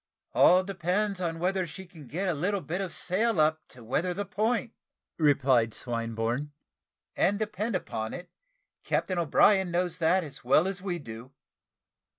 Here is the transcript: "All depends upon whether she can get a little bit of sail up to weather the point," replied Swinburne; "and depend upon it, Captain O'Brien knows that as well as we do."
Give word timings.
"All 0.33 0.63
depends 0.63 1.21
upon 1.21 1.37
whether 1.37 1.67
she 1.67 1.85
can 1.85 2.07
get 2.07 2.27
a 2.27 2.33
little 2.33 2.61
bit 2.61 2.81
of 2.81 2.91
sail 2.91 3.39
up 3.39 3.61
to 3.67 3.83
weather 3.83 4.15
the 4.15 4.25
point," 4.25 4.73
replied 5.19 5.75
Swinburne; 5.75 6.51
"and 7.15 7.37
depend 7.37 7.75
upon 7.75 8.11
it, 8.15 8.31
Captain 8.83 9.19
O'Brien 9.19 9.69
knows 9.69 9.99
that 9.99 10.23
as 10.23 10.43
well 10.43 10.67
as 10.67 10.81
we 10.81 10.97
do." 10.97 11.33